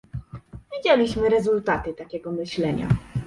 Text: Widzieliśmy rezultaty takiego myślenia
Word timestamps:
Widzieliśmy 0.71 1.29
rezultaty 1.29 1.93
takiego 1.93 2.31
myślenia 2.31 2.87